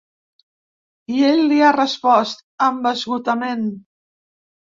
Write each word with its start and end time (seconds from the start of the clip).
I 1.15 1.19
ell 1.27 1.41
li 1.51 1.59
ha 1.65 1.73
respost: 1.75 2.41
Amb 2.69 2.89
esgotament. 2.93 3.71